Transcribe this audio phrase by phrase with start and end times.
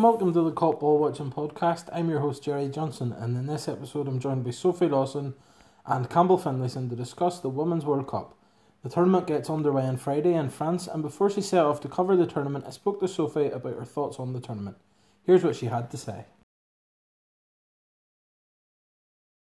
[0.00, 1.90] and welcome to the Cop Ball Watching Podcast.
[1.92, 5.34] I'm your host Jerry Johnson, and in this episode, I'm joined by Sophie Lawson
[5.84, 8.34] and Campbell Finlayson to discuss the Women's World Cup.
[8.82, 12.16] The tournament gets underway on Friday in France, and before she set off to cover
[12.16, 14.78] the tournament, I spoke to Sophie about her thoughts on the tournament.
[15.24, 16.24] Here's what she had to say.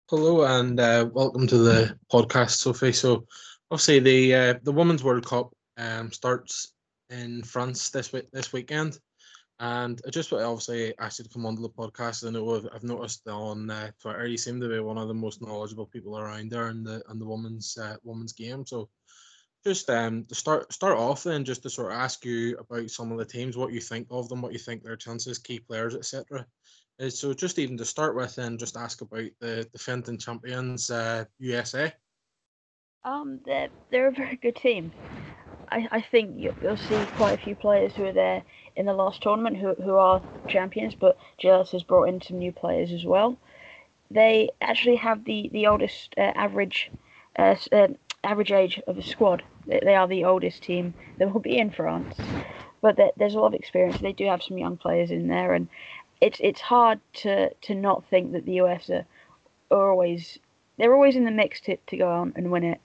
[0.10, 2.94] Hello and uh, welcome to the podcast, Sophie.
[2.94, 3.26] So,
[3.70, 6.72] obviously, the uh, the Women's World Cup um, starts
[7.10, 8.98] in France this week this weekend.
[9.60, 12.26] And I just obviously asked you to come onto the podcast.
[12.26, 15.42] I know I've, noticed on uh, Twitter you seem to be one of the most
[15.42, 18.68] knowledgeable people around there in the in the women's uh, women's game.
[18.68, 18.90] So
[19.66, 23.12] just um to start start off then, just to sort of ask you about some
[23.12, 25.96] of the teams, what you think of them, what you think their chances, key players,
[25.96, 26.46] etc.
[27.02, 31.26] Uh, so just even to start with, and just ask about the defending champions, uh,
[31.40, 31.92] USA.
[33.04, 34.92] Um, they're they're a very good team.
[35.70, 38.44] I, I think you'll see quite a few players who are there
[38.76, 42.40] in the last tournament who, who are champions, but Jill Ellis has brought in some
[42.40, 43.38] new players as well.
[44.10, 46.90] They actually have the the oldest uh, average
[47.38, 47.90] uh, uh,
[48.24, 49.44] average age of the squad.
[49.66, 52.16] They, they, are the oldest team that will be in France,
[52.82, 54.00] but there's a lot of experience.
[54.00, 55.68] They do have some young players in there, and
[56.22, 59.06] it's it's hard to to not think that the US are,
[59.72, 60.40] are always
[60.78, 62.82] they're always in the mix to, to go on and win it.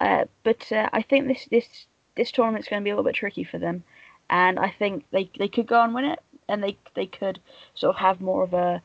[0.00, 1.86] Uh, but uh, I think this this
[2.20, 3.82] this tournament's going to be a little bit tricky for them,
[4.28, 6.18] and I think they they could go and win it,
[6.50, 7.40] and they they could
[7.74, 8.82] sort of have more of a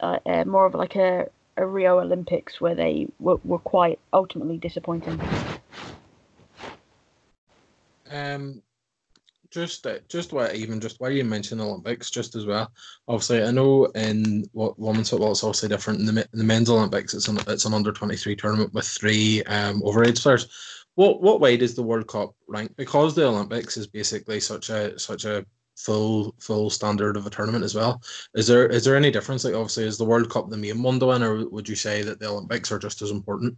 [0.00, 5.20] uh, more of like a, a Rio Olympics where they were, were quite ultimately disappointing.
[8.10, 8.62] Um,
[9.50, 12.72] just uh, just what even just why you mentioned Olympics just as well.
[13.08, 16.00] Obviously, I know in what women's football it's obviously different.
[16.00, 18.86] In the, in the men's Olympics, it's an it's an under twenty three tournament with
[18.86, 20.48] three um overage players
[20.94, 22.76] what what way does the World Cup rank?
[22.76, 25.44] Because the Olympics is basically such a such a
[25.76, 28.02] full full standard of a tournament as well.
[28.34, 29.44] Is there is there any difference?
[29.44, 32.02] Like obviously, is the World Cup the main one to win, or would you say
[32.02, 33.56] that the Olympics are just as important?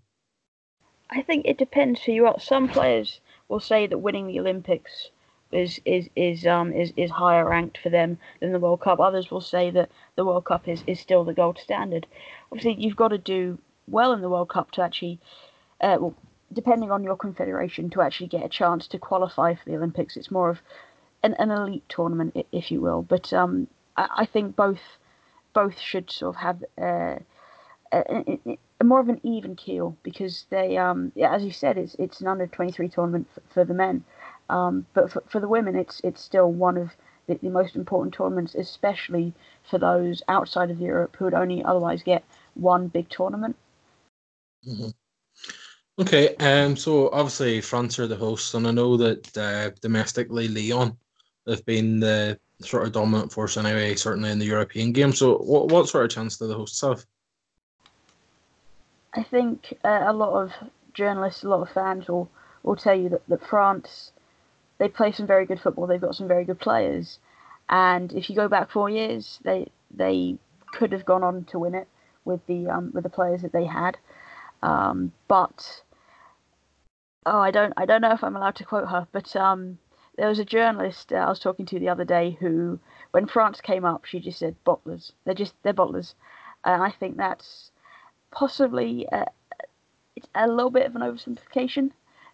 [1.11, 2.41] I think it depends who you are.
[2.41, 5.11] Some players will say that winning the Olympics
[5.51, 9.01] is is is um is, is higher ranked for them than the World Cup.
[9.01, 12.07] Others will say that the World Cup is, is still the gold standard.
[12.51, 13.59] Obviously, you've got to do
[13.89, 15.19] well in the World Cup to actually
[15.81, 16.15] uh, well,
[16.53, 20.17] depending on your confederation, to actually get a chance to qualify for the Olympics.
[20.17, 20.61] It's more of
[21.23, 23.03] an, an elite tournament, if you will.
[23.03, 24.81] But um, I, I, think both
[25.53, 27.19] both should sort of have uh,
[27.93, 31.79] a, a, a, more of an even keel because they, um, yeah, as you said,
[31.79, 34.05] it's it's an under twenty three tournament for, for, the men,
[34.49, 36.91] um, but for, for the women, it's it's still one of
[37.27, 39.33] the, the most important tournaments, especially
[39.71, 42.25] for those outside of Europe who would only otherwise get
[42.55, 43.57] one big tournament.
[44.67, 44.89] Mm-hmm.
[45.99, 50.97] Okay, um, so obviously France are the hosts, and I know that uh, domestically Lyon
[51.47, 55.13] have been the sort of dominant force anyway, certainly in the European game.
[55.13, 57.05] So, what what sort of chance do the hosts have?
[59.15, 60.53] I think uh, a lot of
[60.95, 62.31] journalists, a lot of fans will
[62.63, 64.13] will tell you that, that France
[64.79, 65.87] they play some very good football.
[65.87, 67.19] They've got some very good players,
[67.69, 70.39] and if you go back four years, they they
[70.73, 71.89] could have gone on to win it
[72.25, 73.99] with the um, with the players that they had.
[74.63, 75.83] Um, but
[77.27, 79.79] oh, I don't I don't know if I'm allowed to quote her, but um,
[80.17, 82.79] there was a journalist uh, I was talking to the other day who,
[83.13, 85.13] when France came up, she just said bottlers.
[85.25, 86.15] They're just they're bottlers,
[86.65, 87.71] and I think that's
[88.31, 89.27] possibly uh,
[90.17, 91.91] it's a little bit of an oversimplification.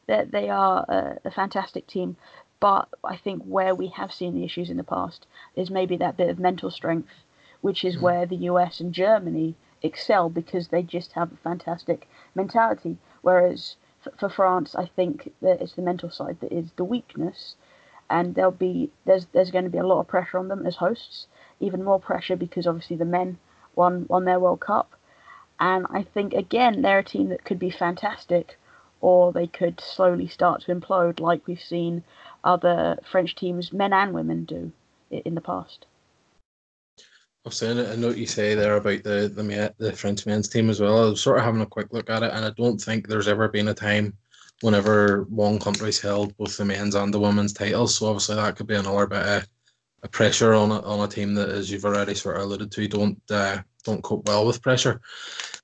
[0.06, 2.16] That they are a, a fantastic team,
[2.60, 6.16] but I think where we have seen the issues in the past is maybe that
[6.16, 7.12] bit of mental strength,
[7.60, 8.00] which is mm.
[8.00, 12.98] where the US and Germany excel because they just have a fantastic mentality.
[13.22, 17.56] Whereas for, for France, I think that it's the mental side that is the weakness,
[18.10, 20.76] and there'll be there's there's going to be a lot of pressure on them as
[20.76, 21.26] hosts,
[21.60, 23.38] even more pressure because obviously the men
[23.74, 24.92] won won their World Cup,
[25.60, 28.58] and I think again they're a team that could be fantastic,
[29.00, 32.04] or they could slowly start to implode like we've seen
[32.44, 34.72] other French teams, men and women, do
[35.10, 35.86] in the past.
[37.46, 37.88] I've seen it.
[37.88, 41.06] I know what you say there about the the the French men's team as well.
[41.06, 43.28] I was sort of having a quick look at it, and I don't think there's
[43.28, 44.16] ever been a time
[44.60, 47.96] whenever one country's held both the men's and the women's titles.
[47.96, 49.48] So obviously that could be another bit of
[50.02, 52.88] a pressure on a, on a team that, as you've already sort of alluded to,
[52.88, 55.00] don't uh, don't cope well with pressure.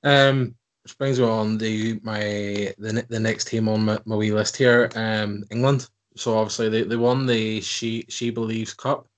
[0.02, 0.54] Um,
[0.84, 4.56] which brings me on the my the the next team on my, my wee list
[4.56, 5.88] here, um, England.
[6.16, 9.08] So obviously they, they won the She She Believes Cup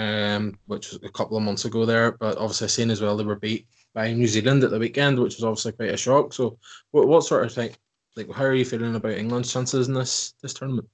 [0.00, 2.12] um, which was a couple of months ago there.
[2.12, 5.36] But obviously, seen as well they were beat by New Zealand at the weekend, which
[5.36, 6.32] was obviously quite a shock.
[6.32, 6.58] So,
[6.92, 7.72] what what sort of thing,
[8.16, 10.88] like, how are you feeling about England's chances in this this tournament?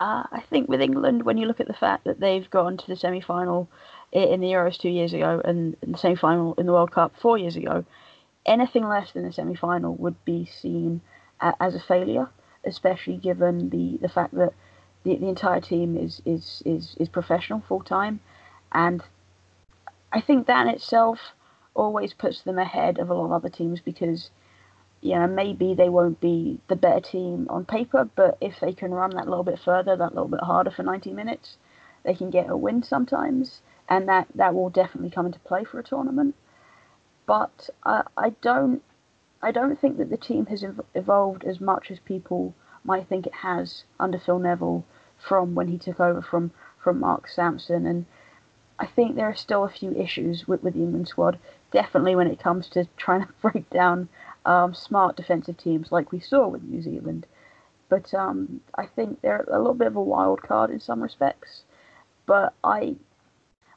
[0.00, 2.86] Uh, I think with England, when you look at the fact that they've gone to
[2.86, 3.68] the semi final
[4.12, 7.36] in the Euros two years ago and the semi final in the World Cup four
[7.36, 7.84] years ago,
[8.46, 11.02] anything less than a semi final would be seen
[11.60, 12.28] as a failure,
[12.64, 14.54] especially given the, the fact that
[15.04, 18.20] the, the entire team is, is, is, is professional full time.
[18.72, 19.02] And
[20.12, 21.18] I think that in itself
[21.74, 24.30] always puts them ahead of a lot of other teams because
[25.00, 28.90] you know, maybe they won't be the better team on paper, but if they can
[28.90, 31.58] run that little bit further, that little bit harder for 90 minutes,
[32.04, 35.78] they can get a win sometimes, and that, that will definitely come into play for
[35.78, 36.34] a tournament.
[37.26, 38.82] But I, I don't
[39.42, 40.64] I don't think that the team has
[40.94, 44.86] evolved as much as people might think it has under Phil Neville
[45.26, 46.50] from when he took over from
[46.82, 48.04] from Mark Sampson, and
[48.78, 51.38] I think there are still a few issues with, with the England squad.
[51.70, 54.08] Definitely when it comes to trying to break down
[54.44, 57.26] um, smart defensive teams like we saw with New Zealand.
[57.88, 61.62] But um, I think they're a little bit of a wild card in some respects.
[62.26, 62.96] But I,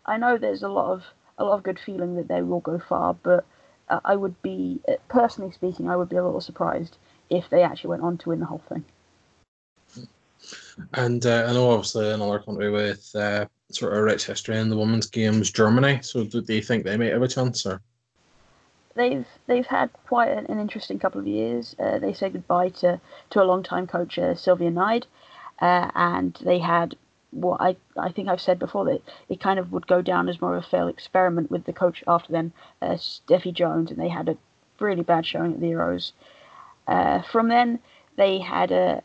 [0.05, 1.03] I know there's a lot of
[1.37, 3.13] a lot of good feeling that they will go far.
[3.13, 3.45] But
[3.89, 6.97] uh, I would be, uh, personally speaking, I would be a little surprised
[7.29, 8.85] if they actually went on to win the whole thing.
[10.93, 14.69] And uh, I know obviously another country with uh, sort of a rich history in
[14.69, 15.99] the women's games, Germany.
[16.01, 17.81] So do, do you think they might have a chance or?
[18.97, 21.75] they've they've had quite an, an interesting couple of years.
[21.79, 25.05] Uh, they said goodbye to to a long time coach uh, Silvia Neid,
[25.61, 26.97] uh, and they had
[27.31, 30.41] what I I think I've said before that it kind of would go down as
[30.41, 32.51] more of a failed experiment with the coach after them,
[32.81, 34.37] uh, Steffi Jones, and they had a
[34.79, 36.11] really bad showing at the Euros.
[36.87, 37.79] Uh, from then
[38.15, 39.01] they had a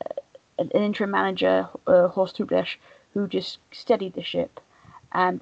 [0.59, 2.77] an interim manager uh, Horst Hrubesch
[3.15, 4.61] who just steadied the ship,
[5.13, 5.41] and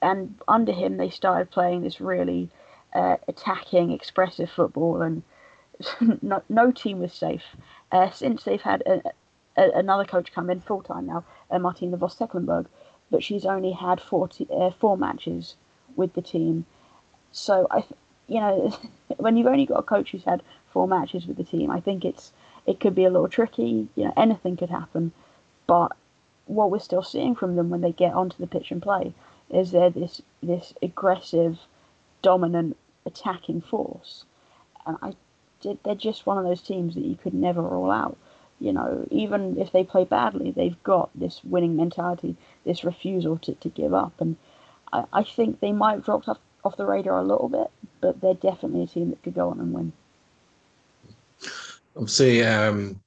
[0.00, 2.48] and under him they started playing this really
[2.94, 5.22] uh, attacking, expressive football, and
[6.22, 7.42] no, no team was safe.
[7.90, 9.02] Uh, since they've had a,
[9.56, 12.66] a, another coach come in full time now, uh, Martina Voss Tecklenburg,
[13.10, 15.56] but she's only had 40, uh, four matches
[15.96, 16.66] with the team.
[17.32, 17.84] So I,
[18.26, 18.76] you know,
[19.16, 22.04] when you've only got a coach who's had four matches with the team, I think
[22.04, 22.32] it's
[22.66, 23.88] it could be a little tricky.
[23.94, 25.12] You know, anything could happen,
[25.66, 25.92] but
[26.46, 29.12] what we're still seeing from them when they get onto the pitch and play
[29.50, 31.58] is they're this this aggressive
[32.22, 32.76] dominant
[33.06, 34.24] attacking force.
[34.86, 35.12] And I
[35.82, 38.16] they're just one of those teams that you could never rule out.
[38.60, 43.54] You know, even if they play badly, they've got this winning mentality, this refusal to,
[43.54, 44.20] to give up.
[44.20, 44.36] And
[44.92, 47.70] I, I think they might have dropped off, off the radar a little bit,
[48.00, 49.92] but they're definitely a team that could go on and win.
[51.98, 53.00] Obviously, um,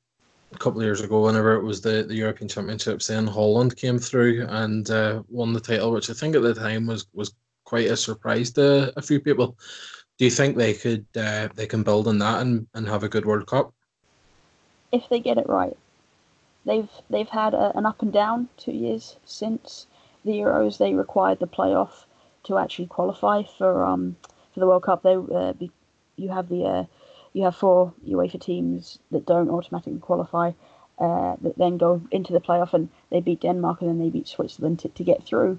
[0.53, 3.97] a couple of years ago, whenever it was the, the European Championships, then Holland came
[3.97, 7.33] through and uh, won the title, which I think at the time was was
[7.63, 9.55] quite a surprise to a few people.
[10.17, 13.09] Do you think they could uh, they can build on that and, and have a
[13.09, 13.73] good World Cup?
[14.91, 15.77] If they get it right,
[16.65, 19.87] they've they've had a, an up and down two years since
[20.25, 20.77] the Euros.
[20.77, 22.03] They required the playoff
[22.43, 24.17] to actually qualify for um
[24.53, 25.01] for the World Cup.
[25.01, 25.71] They uh, be,
[26.17, 26.85] you have the uh,
[27.33, 30.51] you have four UEFA teams that don't automatically qualify.
[30.99, 34.27] Uh, that then go into the playoff and they beat Denmark and then they beat
[34.27, 35.57] Switzerland to, to get through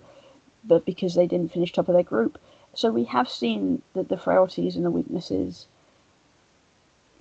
[0.65, 2.39] but because they didn't finish top of their group.
[2.75, 5.67] So we have seen that the frailties and the weaknesses.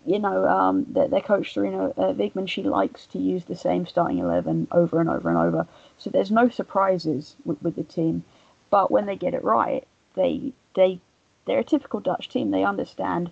[0.06, 4.18] You know, um, their, their coach Sarina uh, she likes to use the same starting
[4.18, 5.68] eleven over and over and over.
[5.98, 8.24] So there's no surprises with, with the team,
[8.70, 11.00] but when they get it right, they they
[11.46, 12.50] they're a typical Dutch team.
[12.50, 13.32] They understand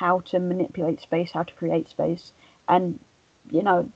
[0.00, 2.32] how to manipulate space, how to create space,
[2.68, 2.98] and
[3.50, 3.90] you know,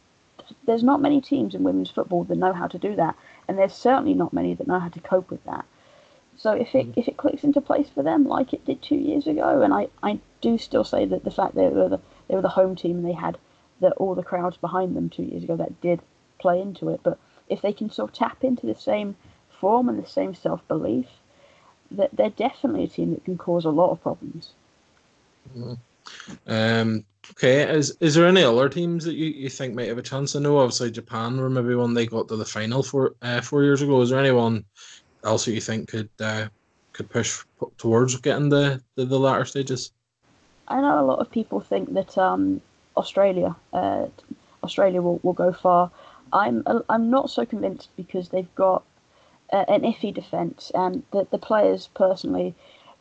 [0.66, 3.74] there's not many teams in women's football that know how to do that and there's
[3.74, 5.64] certainly not many that know how to cope with that.
[6.36, 6.98] So if it mm.
[6.98, 9.88] if it clicks into place for them like it did two years ago, and I,
[10.02, 12.98] I do still say that the fact they were the they were the home team
[12.98, 13.38] and they had
[13.80, 16.00] the, all the crowds behind them two years ago that did
[16.38, 17.00] play into it.
[17.02, 17.18] But
[17.48, 19.16] if they can sort of tap into the same
[19.60, 21.06] form and the same self belief,
[21.90, 24.52] that they're definitely a team that can cause a lot of problems.
[25.56, 25.78] Mm.
[26.46, 30.02] Um, okay, is is there any other teams that you, you think might have a
[30.02, 30.36] chance?
[30.36, 33.62] I know obviously Japan were maybe one they got to the final for uh, four
[33.62, 34.00] years ago.
[34.00, 34.64] Is there anyone
[35.24, 36.48] else that you think could uh,
[36.92, 37.44] could push
[37.78, 39.92] towards getting the, the, the latter stages?
[40.68, 42.60] I know a lot of people think that um,
[42.96, 44.06] Australia uh,
[44.62, 45.90] Australia will, will go far.
[46.32, 48.82] I'm I'm not so convinced because they've got
[49.52, 52.54] uh, an iffy defence and the the players personally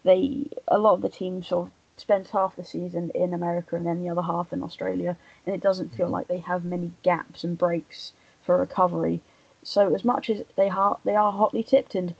[0.03, 3.85] they a lot of the teams sort of spends half the season in America and
[3.85, 6.13] then the other half in Australia, and it doesn't feel mm-hmm.
[6.13, 9.21] like they have many gaps and breaks for recovery.
[9.63, 12.15] So as much as they are they are hotly tipped, and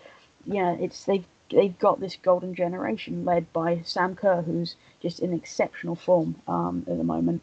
[0.46, 5.34] yeah, it's they've they've got this golden generation led by Sam Kerr, who's just in
[5.34, 7.42] exceptional form um, at the moment,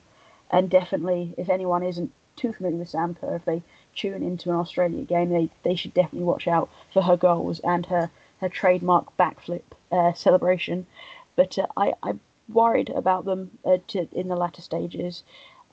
[0.51, 3.63] and definitely if anyone isn't too familiar with Sam Kerr, if they
[3.95, 7.87] tune into an Australia game, they they should definitely watch out for her goals and
[7.87, 8.11] her
[8.41, 10.87] her trademark backflip uh, celebration.
[11.41, 12.21] But uh, I I'm
[12.51, 15.25] worried about them uh, to, in the latter stages.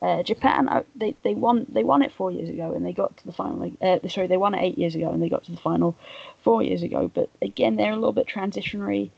[0.01, 3.17] Uh, Japan, uh, they, they won they won it four years ago and they got
[3.17, 3.69] to the final.
[3.81, 5.93] Uh, sorry, they won it eight years ago and they got to the final
[6.41, 7.11] four years ago.
[7.13, 9.09] But again, they're a little bit transitionary.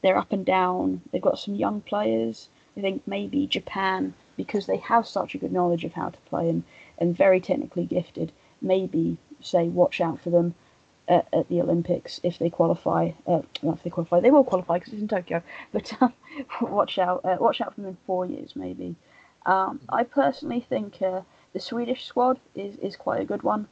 [0.00, 1.02] They're up and down.
[1.10, 2.50] They've got some young players.
[2.76, 6.48] I think maybe Japan, because they have such a good knowledge of how to play
[6.48, 6.62] and,
[6.98, 8.30] and very technically gifted,
[8.62, 10.54] maybe say watch out for them
[11.08, 13.12] at, at the Olympics if they qualify.
[13.26, 15.42] Uh, not if they qualify, they will qualify because it's in Tokyo.
[15.72, 16.12] But um,
[16.60, 18.96] watch out, uh, watch out for them in four years maybe.
[19.44, 21.20] Um, I personally think uh,
[21.52, 23.68] the Swedish squad is, is quite a good one.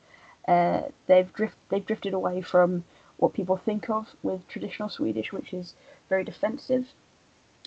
[0.46, 2.84] Uh, they've drift they've drifted away from
[3.16, 5.74] what people think of with traditional Swedish, which is
[6.08, 6.86] very defensive,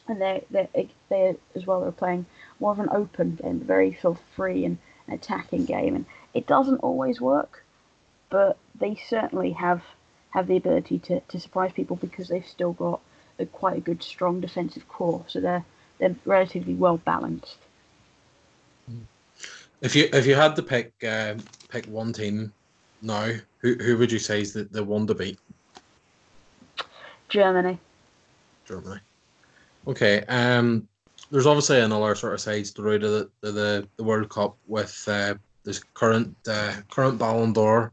[0.07, 2.25] and they they they as well are playing
[2.59, 4.77] more of an open game, very sort of free and
[5.09, 7.63] attacking game, and it doesn't always work,
[8.29, 9.81] but they certainly have
[10.31, 12.99] have the ability to, to surprise people because they've still got
[13.39, 15.65] a, quite a good strong defensive core, so they're
[15.99, 17.57] they're relatively well balanced.
[19.81, 21.35] If you if you had to pick uh,
[21.69, 22.51] pick one team
[23.01, 25.39] now, who who would you say is the, the one to beat?
[27.29, 27.79] Germany.
[28.65, 28.99] Germany.
[29.87, 30.23] Okay.
[30.27, 30.87] Um.
[31.29, 35.03] There's obviously another sort of side story to the to the, the World Cup with
[35.07, 37.91] uh, this current uh, current Ballon d'Or.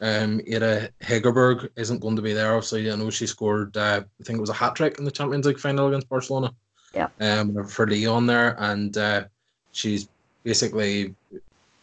[0.00, 2.54] Um, Ada Hegerberg isn't going to be there.
[2.54, 3.76] Obviously, I know she scored.
[3.76, 6.52] Uh, I think it was a hat trick in the Champions League final against Barcelona.
[6.94, 7.08] Yeah.
[7.20, 9.24] Um, for Lyon there, and uh,
[9.72, 10.08] she's
[10.44, 11.14] basically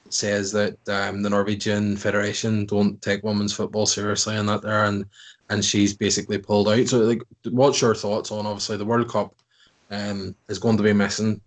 [0.10, 5.06] says that um, the Norwegian Federation don't take women's football seriously and that there, and
[5.50, 6.88] and she's basically pulled out.
[6.88, 9.36] So, like, what's your thoughts on obviously the World Cup
[9.92, 11.42] um, is going to be missing?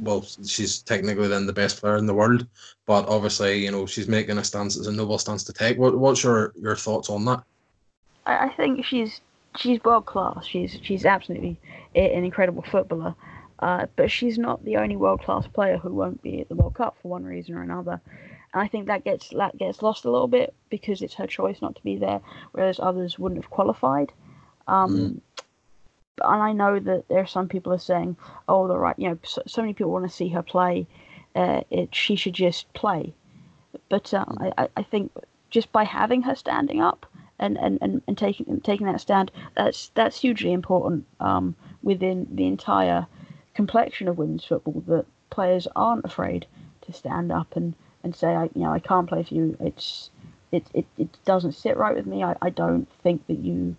[0.00, 2.46] Well, she's technically then the best player in the world,
[2.86, 4.76] but obviously, you know, she's making a stance.
[4.76, 5.76] It's a noble stance to take.
[5.78, 7.42] What, what's your your thoughts on that?
[8.24, 9.20] I, I think she's
[9.56, 10.46] she's world class.
[10.46, 11.58] She's she's absolutely
[11.94, 13.14] an incredible footballer.
[13.60, 16.74] Uh, but she's not the only world class player who won't be at the World
[16.74, 18.00] Cup for one reason or another.
[18.54, 21.60] And I think that gets that gets lost a little bit because it's her choice
[21.60, 22.20] not to be there,
[22.52, 24.12] whereas others wouldn't have qualified.
[24.68, 25.20] Um, mm.
[26.22, 28.16] And I know that there are some people are saying,
[28.48, 30.86] "Oh, the right, you know, so, so many people want to see her play.
[31.34, 33.14] Uh, it, she should just play."
[33.88, 34.52] But uh, mm.
[34.58, 35.12] I, I think
[35.50, 37.06] just by having her standing up
[37.38, 42.46] and, and, and, and taking taking that stand, that's that's hugely important um, within the
[42.46, 43.06] entire
[43.54, 46.46] complexion of women's football that players aren't afraid
[46.82, 49.56] to stand up and, and say, I, you know, I can't play for you.
[49.60, 50.10] It's
[50.50, 52.22] it, it, it doesn't sit right with me.
[52.24, 53.76] I, I don't think that you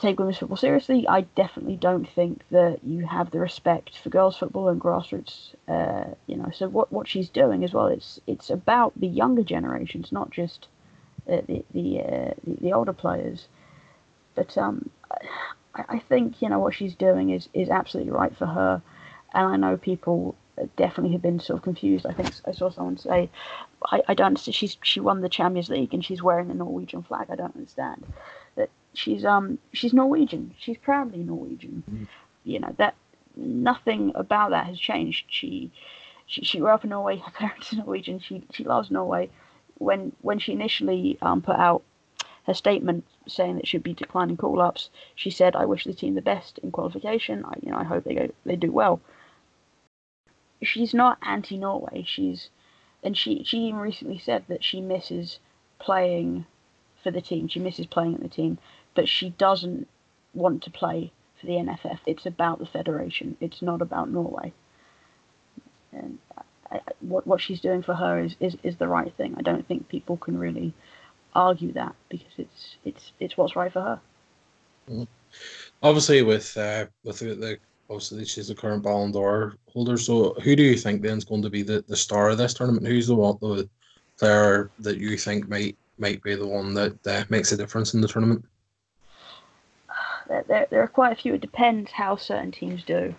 [0.00, 1.06] take women's football seriously.
[1.08, 5.54] I definitely don't think that you have the respect for girls' football and grassroots.
[5.68, 9.42] Uh, you know, so what, what she's doing as well, it's it's about the younger
[9.42, 10.68] generations, not just
[11.30, 13.48] uh, the the, uh, the, the older players.
[14.34, 14.90] But um,
[15.74, 18.82] I think you know what she's doing is is absolutely right for her,
[19.34, 20.34] and I know people
[20.76, 22.06] definitely have been sort of confused.
[22.06, 23.28] I think I saw someone say,
[23.86, 27.02] "I, I don't understand." She's she won the Champions League and she's wearing the Norwegian
[27.02, 27.26] flag.
[27.30, 28.04] I don't understand
[28.94, 30.54] she's um she's Norwegian.
[30.58, 31.82] She's proudly Norwegian.
[31.90, 32.08] Mm.
[32.44, 32.94] You know that
[33.36, 35.26] nothing about that has changed.
[35.28, 35.70] She
[36.26, 37.18] she, she grew up in Norway.
[37.18, 38.20] Her parents are Norwegian.
[38.20, 39.30] She she loves Norway.
[39.78, 41.82] When when she initially um, put out
[42.46, 46.22] her statement saying that she'd be declining call-ups, she said, "I wish the team the
[46.22, 47.44] best in qualification.
[47.44, 49.00] I, you know, I hope they go, they do well."
[50.62, 52.04] She's not anti-Norway.
[52.06, 52.50] She's,
[53.02, 55.38] and she she even recently said that she misses
[55.78, 56.44] playing
[57.02, 57.48] for the team.
[57.48, 58.58] She misses playing at the team,
[59.00, 59.88] but she doesn't
[60.34, 62.00] want to play for the NFF.
[62.04, 63.34] It's about the federation.
[63.40, 64.52] It's not about Norway.
[65.90, 66.18] And
[66.70, 69.36] I, what what she's doing for her is, is, is the right thing.
[69.38, 70.74] I don't think people can really
[71.34, 74.00] argue that because it's it's it's what's right for her.
[74.90, 75.08] Mm.
[75.82, 79.96] Obviously, with uh, with the, the obviously she's the current Ballon d'Or holder.
[79.96, 82.52] So, who do you think then is going to be the, the star of this
[82.52, 82.86] tournament?
[82.86, 83.66] Who's the one the
[84.18, 88.02] player that you think might might be the one that uh, makes a difference in
[88.02, 88.44] the tournament?
[90.30, 91.34] There, there are quite a few.
[91.34, 93.14] It depends how certain teams do.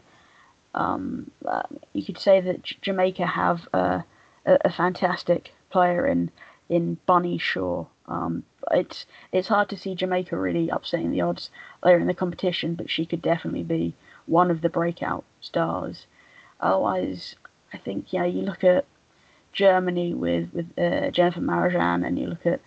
[0.73, 4.05] Um, uh, you could say that J- Jamaica have a,
[4.45, 6.31] a, fantastic player in
[6.69, 7.85] in Bunny Shaw.
[8.07, 11.49] Um, it's it's hard to see Jamaica really upsetting the odds
[11.83, 13.93] later in the competition, but she could definitely be
[14.25, 16.07] one of the breakout stars.
[16.61, 17.35] Otherwise,
[17.73, 18.85] I think yeah, you look at
[19.51, 22.61] Germany with with uh, Jennifer Marozsan, and you look at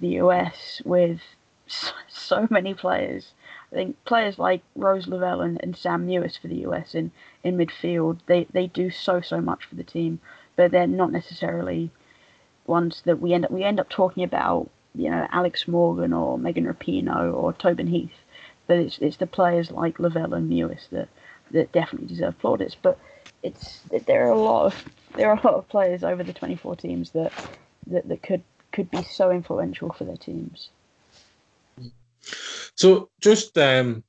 [0.00, 1.20] the US with
[1.66, 3.32] so, so, many players.
[3.72, 7.10] I think players like Rose Lavelle and, and Sam Mewis for the US in,
[7.42, 10.20] in midfield, they, they do so so much for the team,
[10.56, 11.90] but they're not necessarily
[12.66, 16.38] ones that we end up we end up talking about you know Alex Morgan or
[16.38, 18.20] Megan Rapinoe or Tobin Heath,
[18.66, 21.08] but it's it's the players like Lavelle and Mewis that
[21.50, 22.76] that definitely deserve plaudits.
[22.80, 22.98] But
[23.42, 26.76] it's there are a lot of there are a lot of players over the 24
[26.76, 27.32] teams that
[27.86, 30.70] that, that could could be so influential for their teams.
[32.74, 34.02] So just um,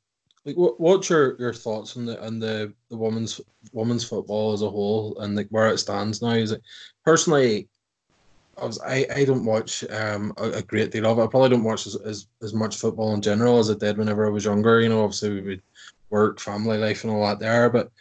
[0.46, 3.39] like what what's your, your thoughts on the on the, the women's
[3.72, 6.32] women's football as a whole and like where it stands now?
[6.32, 6.62] Is it
[7.05, 7.67] personally
[8.58, 11.24] I was I, I don't watch um a, a, great deal of it.
[11.24, 14.27] I probably don't watch as, as, as much football in general as I did whenever
[14.27, 14.79] I was younger.
[14.82, 15.62] You know, obviously we would
[16.10, 17.70] work, family life, and all that there.
[17.70, 17.91] But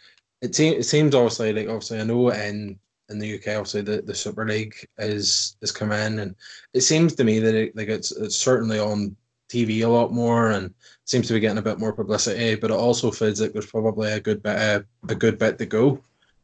[0.41, 2.77] it seems it seems obviously like obviously I know in
[3.09, 6.35] in the UK obviously the, the Super League is is come in, and
[6.73, 9.15] it seems to me that it, like it's it's certainly on
[9.53, 10.73] TV a lot more and
[11.05, 12.55] seems to be getting a bit more publicity.
[12.55, 15.65] But it also feels like there's probably a good bit uh, a good bit to
[15.65, 16.01] go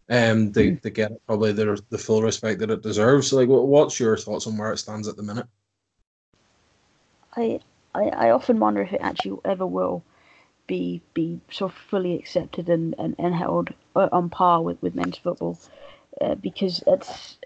[0.09, 0.81] um, to, mm.
[0.81, 3.29] to get probably the, the full respect that it deserves.
[3.29, 5.47] So, like, what's your thoughts on where it stands at the minute?
[7.35, 7.59] I,
[7.93, 10.03] I, I often wonder if it actually ever will
[10.67, 14.95] be be sort of fully accepted and, and, and held uh, on par with, with
[14.95, 15.59] men's football,
[16.21, 17.37] uh, because it's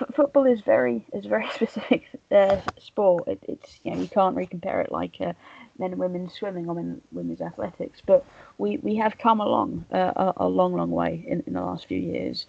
[0.00, 3.28] f- football is very is very specific uh, sport.
[3.28, 5.32] It, it's you know you can't really compare it like uh,
[5.78, 8.00] men and women swimming or men women's athletics.
[8.04, 8.24] But
[8.58, 11.86] we, we have come along uh, a, a, long, long way in, in the last
[11.86, 12.46] few years.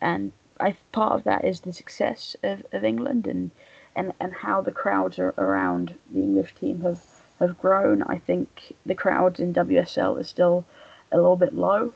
[0.00, 3.50] And I part of that is the success of, of England and,
[3.96, 7.02] and, and how the crowds are around the English team have,
[7.40, 8.02] have grown.
[8.02, 10.64] I think the crowds in WSL are still
[11.12, 11.92] a little bit low.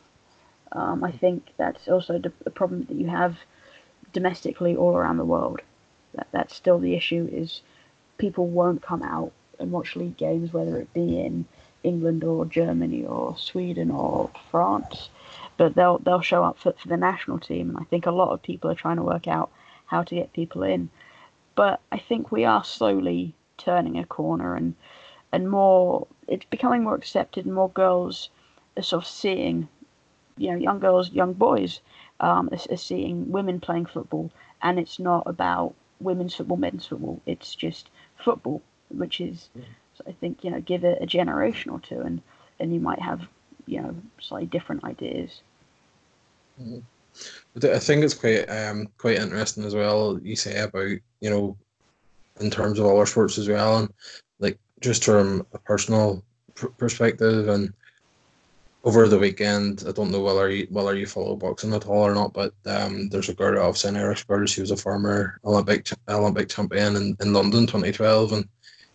[0.73, 3.37] Um, I think that's also the problem that you have
[4.13, 5.61] domestically all around the world.
[6.15, 7.63] That that's still the issue is
[8.19, 11.47] people won't come out and watch league games, whether it be in
[11.83, 15.09] England or Germany or Sweden or France.
[15.57, 18.33] But they'll they'll show up for, for the national team, and I think a lot
[18.33, 19.51] of people are trying to work out
[19.87, 20.91] how to get people in.
[21.55, 24.75] But I think we are slowly turning a corner, and
[25.33, 28.31] and more it's becoming more accepted, and more girls
[28.77, 29.69] are sort of seeing,
[30.37, 31.81] you know, young girls, young boys,
[32.23, 34.31] um, are, are seeing women playing football,
[34.63, 37.21] and it's not about women's football, men's football.
[37.27, 39.49] It's just football which is
[39.95, 42.21] so I think you know give it a generation or two, and
[42.61, 43.27] and you might have
[43.67, 45.43] you know slightly different ideas.
[46.61, 46.79] Mm-hmm.
[47.67, 50.19] I think it's quite um quite interesting as well.
[50.23, 50.89] You say about
[51.21, 51.57] you know
[52.41, 53.93] in terms of other sports as well, and
[54.39, 56.23] like just from a personal
[56.55, 57.73] pr- perspective and
[58.85, 62.15] over the weekend, I don't know whether you whether you follow boxing at all or
[62.15, 64.45] not, but um, there's a girl obviously an Irish girl.
[64.47, 68.49] She was a former Olympic Olympic champion in, in London 2012, and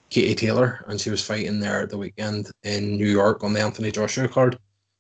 [0.10, 3.62] Katie Taylor, and she was fighting there at the weekend in New York on the
[3.62, 4.58] Anthony Joshua card.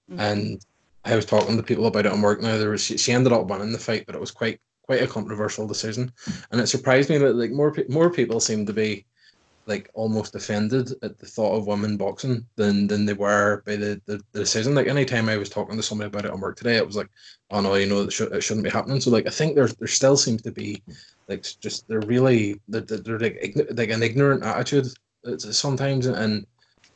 [0.09, 0.19] Mm-hmm.
[0.19, 0.65] And
[1.03, 2.57] I was talking to people about it on work now.
[2.57, 5.07] There was she, she ended up winning the fight, but it was quite quite a
[5.07, 6.13] controversial decision,
[6.51, 9.05] and it surprised me that like more more people seem to be
[9.67, 14.01] like almost offended at the thought of women boxing than than they were by the,
[14.05, 14.73] the, the decision.
[14.73, 17.09] Like anytime I was talking to somebody about it on work today, it was like,
[17.51, 19.01] oh no, you know, it, should, it shouldn't be happening.
[19.01, 20.81] So like I think there's there still seems to be
[21.27, 24.87] like just they're really they're, they're like like an ignorant attitude
[25.37, 26.45] sometimes and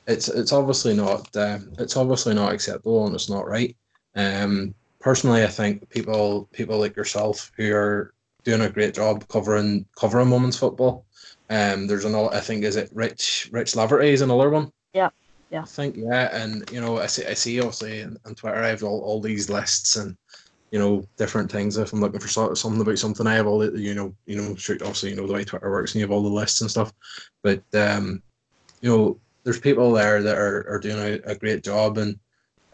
[0.07, 3.75] it's it's obviously not uh, it's obviously not acceptable and it's not right.
[4.15, 9.85] Um, personally, I think people people like yourself who are doing a great job covering
[9.95, 11.05] covering women's football
[11.51, 12.33] um, there's another.
[12.33, 14.71] I think is it Rich Rich Laverty is another one.
[14.93, 15.09] Yeah,
[15.49, 15.63] yeah.
[15.63, 18.83] I think yeah, and you know I see I see obviously on Twitter I have
[18.83, 20.15] all, all these lists and
[20.71, 21.75] you know different things.
[21.75, 24.51] If I'm looking for something about something, I have all the you know you know
[24.51, 26.93] obviously you know the way Twitter works and you have all the lists and stuff.
[27.41, 28.23] But um,
[28.79, 32.17] you know there's people there that are, are doing a, a great job and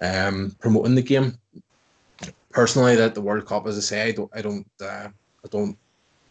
[0.04, 1.36] um, promoting the game.
[2.52, 5.76] Personally, that the World Cup, as I say, I don't I don't uh, I don't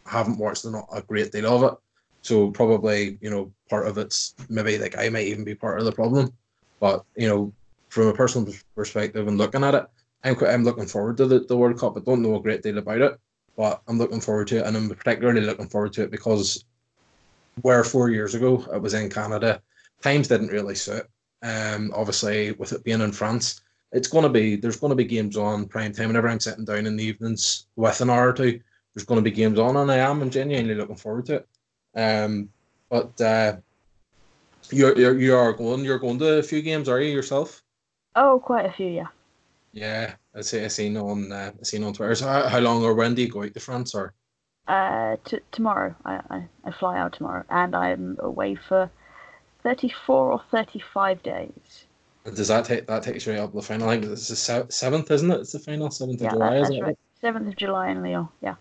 [0.04, 1.78] haven't watched a, a great deal of it
[2.26, 5.84] so probably, you know, part of it's maybe like I might even be part of
[5.84, 6.32] the problem.
[6.80, 7.52] But, you know,
[7.88, 9.86] from a personal perspective and looking at it,
[10.24, 11.96] I'm I'm looking forward to the, the World Cup.
[11.96, 13.20] I don't know a great deal about it,
[13.56, 16.64] but I'm looking forward to it, and I'm particularly looking forward to it because
[17.62, 19.62] where four years ago it was in Canada,
[20.02, 21.06] times didn't really suit.
[21.42, 23.60] Um, obviously with it being in France,
[23.92, 26.08] it's gonna be there's gonna be games on prime time.
[26.08, 28.60] Whenever I'm sitting down in the evenings with an hour or two,
[28.94, 31.48] there's gonna be games on, and I am I'm genuinely looking forward to it.
[31.96, 32.50] Um,
[32.90, 33.56] but uh,
[34.70, 37.62] you're, you're you are going you're going to a few games, are you yourself?
[38.14, 39.08] Oh, quite a few, yeah.
[39.72, 40.64] Yeah, I see.
[40.64, 42.14] I seen on uh, I seen on Twitter.
[42.14, 44.14] So how, how long or when do you go out to France or?
[44.68, 45.94] Uh, t- tomorrow.
[46.04, 48.90] I, I I fly out tomorrow, and I'm away for
[49.62, 51.86] thirty four or thirty five days.
[52.24, 53.88] Does that take that takes you up the final?
[53.88, 55.40] I think it's the seventh, isn't it?
[55.40, 56.98] It's the final seventh of yeah, July, that, that's right.
[57.20, 58.28] Seventh of July in Lyon.
[58.42, 58.56] Yeah.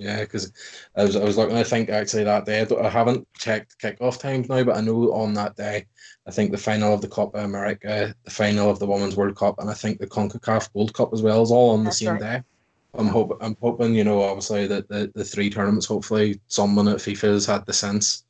[0.00, 0.50] Yeah, because
[0.96, 1.58] I was I was looking.
[1.58, 5.12] I think actually that day I, I haven't checked kickoff times now, but I know
[5.12, 5.84] on that day,
[6.26, 9.56] I think the final of the Copa America, the final of the Women's World Cup,
[9.58, 12.14] and I think the Concacaf Gold Cup as well is all on That's the same
[12.14, 12.20] right.
[12.20, 12.42] day.
[12.94, 15.84] I'm hoping I'm hoping you know obviously that the, the three tournaments.
[15.84, 18.24] Hopefully, someone at FIFA has had the sense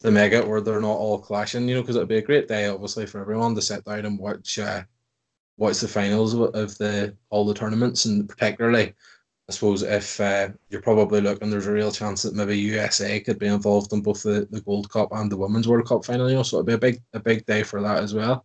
[0.00, 1.66] to make it where they're not all clashing.
[1.66, 4.18] You know, because it'd be a great day obviously for everyone to sit down and
[4.18, 4.58] watch.
[4.58, 4.82] Uh,
[5.56, 8.94] watch the finals of of the all the tournaments, and particularly,
[9.48, 13.38] I suppose if uh, you're probably looking, there's a real chance that maybe USA could
[13.38, 16.28] be involved in both the, the Gold Cup and the Women's World Cup final.
[16.28, 18.44] You know, so it'd be a big a big day for that as well.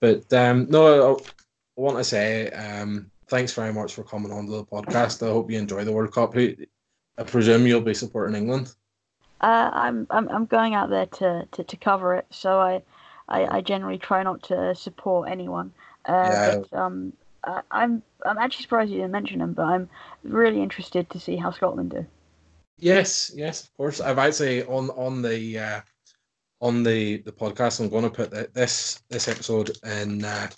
[0.00, 4.44] But um, no, I, I want to say um, thanks very much for coming on
[4.46, 5.26] to the podcast.
[5.26, 6.36] I hope you enjoy the World Cup.
[6.36, 8.74] I presume you'll be supporting England.
[9.40, 12.82] Uh, I'm, I'm I'm going out there to, to, to cover it, so I,
[13.28, 15.72] I, I generally try not to support anyone.
[16.06, 16.56] Uh, Yeah.
[16.70, 17.12] But um,
[17.46, 19.88] I, I'm I'm actually surprised you didn't mention them, but I'm
[20.22, 22.06] really interested to see how Scotland do.
[22.78, 24.00] Yes, yes, of course.
[24.00, 25.80] I've actually on on the uh,
[26.60, 27.80] on the the podcast.
[27.80, 30.24] I'm going to put the, this this episode in.
[30.24, 30.48] Uh,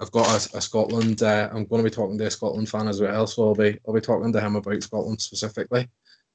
[0.00, 1.22] I've got a, a Scotland.
[1.22, 3.78] Uh, I'm going to be talking to a Scotland fan as well, so I'll be
[3.86, 5.88] I'll be talking to him about Scotland specifically.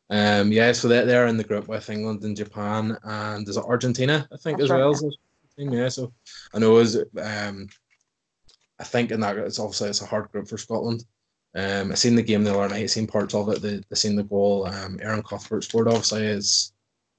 [0.09, 3.63] Um, yeah, so they're, they're in the group with England and Japan, and is it
[3.63, 4.27] Argentina?
[4.31, 5.07] I think That's as right, well yeah.
[5.07, 5.17] as
[5.55, 5.73] the team.
[5.73, 6.11] Yeah, so
[6.53, 7.67] I know is um,
[8.79, 11.05] I think in that it's obviously it's a hard group for Scotland.
[11.55, 12.83] Um, I seen the game the other night.
[12.83, 13.61] I seen parts of it.
[13.61, 14.67] The, I seen the goal.
[14.67, 15.87] Um, Erin Cuthbert scored.
[15.87, 16.73] Obviously, is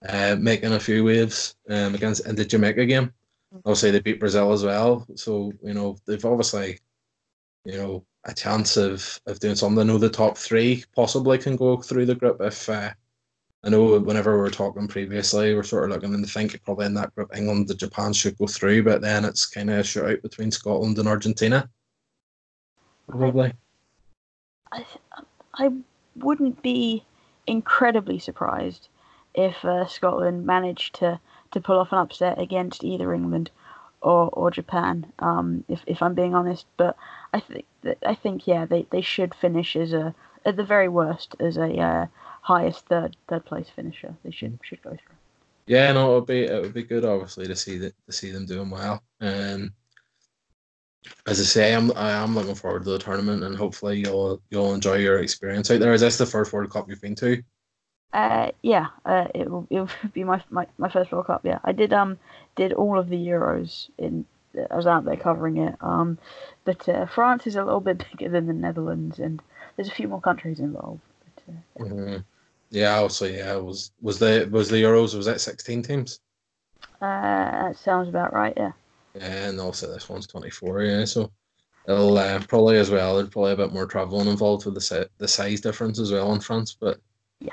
[0.08, 3.12] uh, making a few waves um, against in the Jamaica game.
[3.64, 5.06] Obviously, they beat Brazil as well.
[5.16, 6.78] So you know they've obviously,
[7.64, 9.80] you know, a chance of of doing something.
[9.80, 12.68] I know the top three possibly can go through the group if.
[12.68, 12.92] Uh,
[13.62, 16.94] I know whenever we were talking previously, we're sort of looking and think probably in
[16.94, 20.22] that group England and Japan should go through, but then it's kind of a shootout
[20.22, 21.68] between Scotland and Argentina.
[23.06, 23.52] Probably.
[24.72, 24.86] I
[25.54, 25.70] I
[26.16, 27.04] wouldn't be
[27.46, 28.88] incredibly surprised
[29.34, 31.20] if uh, Scotland managed to,
[31.50, 33.50] to pull off an upset against either England
[34.00, 35.12] or, or Japan.
[35.18, 36.96] Um, if, if I'm being honest, but
[37.32, 40.88] I think that I think yeah they, they should finish as a at the very
[40.88, 42.06] worst as a uh,
[42.42, 44.14] highest third third place finisher.
[44.24, 45.16] They should should go through.
[45.66, 48.30] Yeah, no, it would be it would be good, obviously, to see that to see
[48.30, 49.02] them doing well.
[49.20, 49.72] Um,
[51.26, 54.74] as I say, I'm I am looking forward to the tournament, and hopefully you'll you'll
[54.74, 55.92] enjoy your experience out there.
[55.92, 57.42] Is this the first World Cup you've been to?
[58.12, 61.42] Uh, yeah, uh, it will it will be my, my my first World Cup.
[61.44, 62.18] Yeah, I did um
[62.56, 64.26] did all of the Euros in.
[64.68, 65.76] I was out there covering it.
[65.80, 66.18] Um,
[66.64, 69.40] but uh, France is a little bit bigger than the Netherlands, and
[69.76, 71.02] there's a few more countries involved.
[71.78, 72.24] Mhm.
[72.70, 76.20] Yeah, also yeah, was was the was the Euros was that sixteen teams?
[77.02, 78.54] uh, that sounds about right.
[78.56, 78.72] Yeah.
[79.14, 80.82] Yeah, and also this one's twenty four.
[80.82, 81.30] Yeah, so
[81.88, 83.16] it'll uh, probably as well.
[83.16, 86.32] There's probably a bit more traveling involved with the si- the size difference as well
[86.32, 87.00] in France, but
[87.40, 87.50] yeah,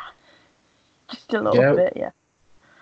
[1.10, 1.74] Just a little Yeah.
[1.74, 1.94] bit.
[1.96, 2.12] Yeah.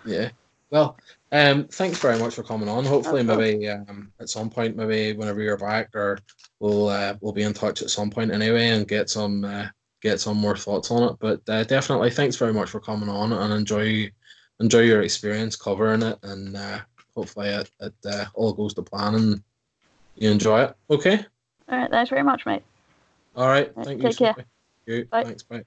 [0.05, 0.29] Yeah.
[0.71, 0.97] Well,
[1.31, 2.83] um, thanks very much for coming on.
[2.83, 6.17] Hopefully, maybe um, at some point, maybe whenever you're back, or
[6.59, 9.67] we'll uh, we'll be in touch at some point anyway, and get some uh,
[10.05, 11.15] get some more thoughts on it.
[11.19, 14.11] But uh, definitely, thanks very much for coming on, and enjoy
[14.59, 16.79] enjoy your experience covering it, and uh,
[17.15, 19.43] hopefully it, it uh, all goes to plan and
[20.15, 20.75] you enjoy it.
[20.89, 21.25] Okay.
[21.69, 21.91] All right.
[21.91, 22.63] Thanks very much, mate.
[23.35, 23.75] All right.
[23.75, 24.09] Right, Thank you.
[24.09, 24.33] take care.
[24.33, 24.47] Sophie.
[24.85, 25.05] You.
[25.05, 25.23] Bye.
[25.23, 25.43] Thanks.
[25.43, 25.63] Bye.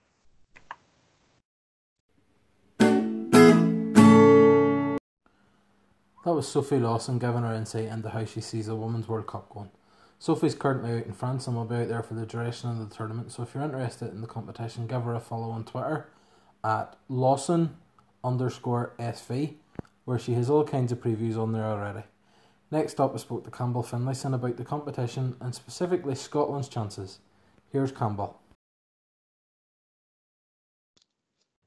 [6.25, 9.49] That was Sophie Lawson giving her insight into how she sees the Women's World Cup
[9.49, 9.71] going.
[10.21, 13.31] Sophie's currently out in France and will be there for the duration of the tournament,
[13.31, 16.09] so if you're interested in the competition, give her a follow on Twitter
[16.65, 17.77] at Lawson
[18.25, 19.55] underscore SV,
[20.05, 22.03] where she has all kinds of previews on there already.
[22.73, 27.21] Next up, I spoke to Campbell Finlayson about the competition and specifically Scotland's chances.
[27.71, 28.41] Here's Campbell.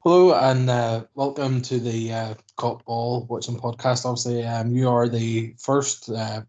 [0.00, 4.04] Hello and uh, welcome to the uh, Cop Ball Watching Podcast.
[4.04, 6.42] Obviously, um, you are the first uh,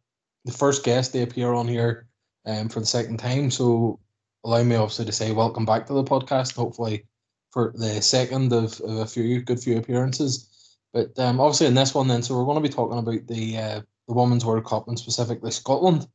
[0.46, 2.08] the first guest they appear on here
[2.46, 3.50] um, for the second time.
[3.50, 4.00] So
[4.44, 6.56] allow me obviously to say welcome back to the podcast.
[6.56, 7.06] Hopefully
[7.52, 10.50] for the second of, of a few good few appearances.
[10.92, 13.58] But um, obviously in this one then, so we're going to be talking about the
[13.58, 16.08] uh, the Women's World Cup and specifically Scotland.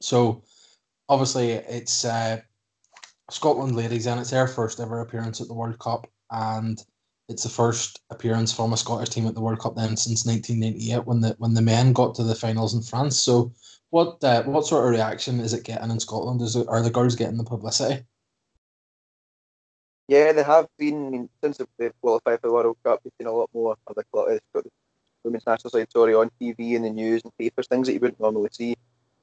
[0.00, 0.42] So
[1.08, 2.40] obviously it's uh,
[3.30, 6.82] Scotland ladies and it's their first ever appearance at the World Cup and
[7.28, 11.06] it's the first appearance from a Scottish team at the World Cup then since 1998
[11.06, 13.18] when the when the men got to the finals in France.
[13.18, 13.52] So
[13.90, 16.40] what uh, what sort of reaction is it getting in Scotland?
[16.42, 18.04] Is it are the girls getting the publicity?
[20.08, 21.28] Yeah, they have been.
[21.42, 24.40] Since they've qualified for the World Cup, we've seen a lot more of the Scottish
[25.22, 28.20] women's national side story on TV and the news and papers, things that you wouldn't
[28.20, 28.74] normally see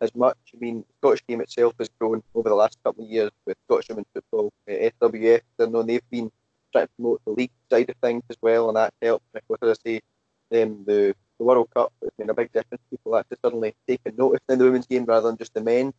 [0.02, 0.38] as much.
[0.54, 3.90] I mean, Scottish game itself has grown over the last couple of years with Scottish
[3.90, 4.54] women's football.
[4.70, 6.32] Uh, SWF, know they've been
[6.76, 9.26] trying to promote the league side of things as well, and that helped.
[9.34, 12.52] And of course, as I say, um, the, the World Cup has made a big
[12.52, 12.84] difference.
[12.90, 15.94] People actually suddenly taking notice in the women's game rather than just the men.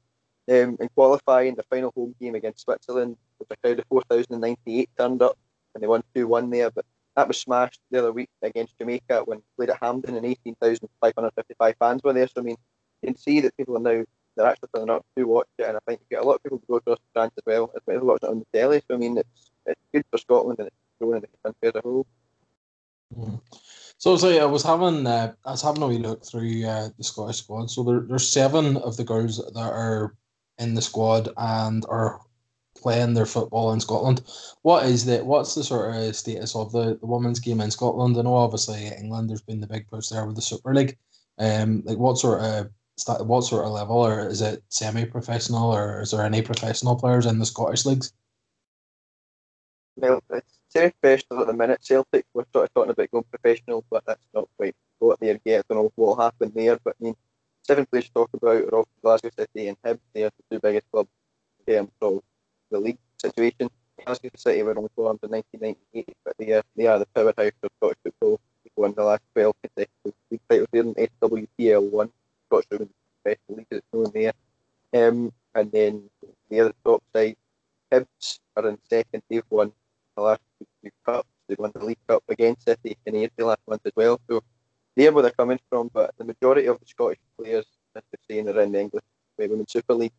[0.48, 5.22] Um, in qualifying, the final home game against Switzerland, with a crowd of 4,098 turned
[5.22, 5.36] up,
[5.74, 6.70] and they won 2 1 there.
[6.70, 6.84] But
[7.16, 12.02] that was smashed the other week against Jamaica when played at Hampden, and 18,555 fans
[12.04, 12.28] were there.
[12.28, 12.56] So, I mean,
[13.02, 14.04] you can see that people are now
[14.36, 16.42] they're actually turning up to watch it, and I think you get a lot of
[16.42, 18.82] people to go across France as well, as well as watching it on the telly.
[18.88, 21.74] So, I mean, it's it's good for Scotland and it's growing in the country as
[21.74, 22.06] a whole.
[23.16, 23.40] Mm.
[23.98, 27.04] So, so I was having uh, I was having a wee look through uh, the
[27.04, 27.70] Scottish squad.
[27.70, 30.14] So there, there's seven of the girls that are
[30.58, 32.20] in the squad and are
[32.76, 34.22] playing their football in Scotland.
[34.62, 38.16] What is the what's the sort of status of the, the women's game in Scotland?
[38.18, 40.96] I know obviously England there's been the big push there with the Super League.
[41.38, 42.70] Um like what sort of
[43.04, 47.26] what sort of level or is it semi professional or is there any professional players
[47.26, 48.12] in the Scottish leagues?
[49.96, 51.84] Well, it's semi professional at the minute.
[51.84, 55.66] Celtic we're sort of talking about going professional, but that's not quite what there yet.
[55.70, 57.16] I don't know what will happen there, but I mean
[57.62, 60.00] seven players to talk about are obviously Glasgow City and Hibs.
[60.14, 61.10] They are the two biggest clubs
[61.66, 62.22] in terms
[62.70, 63.70] the league situation.
[64.04, 67.70] Glasgow City were only formed in 1998, but they are, they are the powerhouse of
[67.78, 68.40] Scottish football.
[68.64, 72.10] They won the last 12 consecutive league titles there in SWPL 1,
[72.48, 72.90] Scottish Women's
[73.22, 74.32] Professional League, it's known there.
[74.94, 76.10] Um, and then
[76.50, 77.36] the other top side,
[77.92, 79.22] Hibs are in second.
[79.28, 79.72] They've won
[80.16, 81.28] the last two cups.
[81.48, 84.20] They won the League Cup against City in April last month as well.
[84.28, 84.42] So
[84.96, 88.48] they're where they're coming from, but the majority of the Scottish players, as they're saying,
[88.48, 89.04] are in the English
[89.38, 90.12] Women's Super League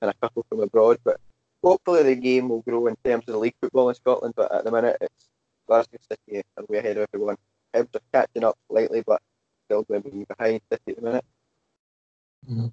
[0.00, 0.98] and a couple from abroad.
[1.04, 1.20] But
[1.62, 4.34] hopefully the game will grow in terms of the league football in Scotland.
[4.36, 5.28] But at the minute, it's
[5.66, 7.36] Glasgow City are way ahead of everyone.
[7.74, 9.22] Hibs are catching up slightly, but
[9.66, 11.24] still going to be behind City at the minute.
[12.50, 12.66] Mm-hmm.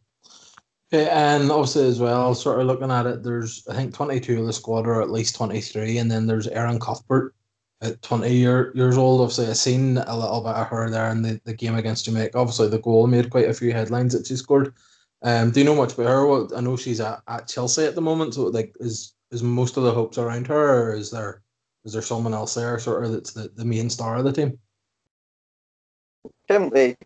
[0.92, 4.48] Okay, and obviously as well, sort of looking at it, there's I think 22 of
[4.48, 7.36] the squad are at least 23, and then there's Erin Cuthbert,
[7.82, 9.22] at 20 year, years old.
[9.22, 12.38] Obviously, I've seen a little bit of her there in the, the game against Jamaica.
[12.38, 14.74] Obviously, the goal made quite a few headlines that she scored.
[15.22, 16.26] Um, do you know much about her?
[16.26, 18.34] Well, I know she's at, at Chelsea at the moment.
[18.34, 21.42] So, like, is is most of the hopes around her, or is there
[21.86, 24.60] is there someone else there, sort of, that's the, the main star of the team?
[26.50, 26.98] Currently,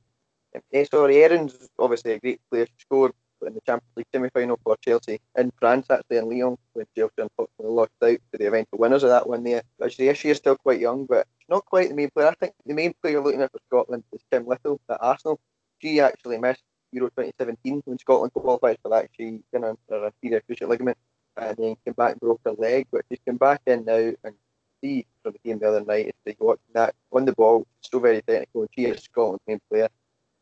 [0.55, 2.67] uh, sorry, Erin's obviously a great player.
[2.77, 3.13] Scored
[3.45, 7.75] in the Champions League semi-final for Chelsea in France, actually in Lyon, when Chelsea unfortunately
[7.75, 9.63] lost out to the eventual winners of that one there.
[9.77, 12.27] But she, she is still quite young, but not quite the main player.
[12.27, 15.39] I think the main player looking at for Scotland is Kim Little at Arsenal.
[15.79, 19.09] She actually missed Euro 2017 when Scotland qualified for that.
[19.17, 20.97] She got a anterior cruciate ligament
[21.35, 24.35] and then came back and broke her leg, but she's come back in now and
[24.81, 28.21] see from the game the other night is watching that on the ball, so very
[28.21, 29.89] technical, she is Scotland's main player